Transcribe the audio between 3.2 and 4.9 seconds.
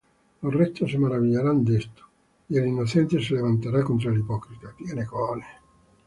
se levantará contra el hipócrita.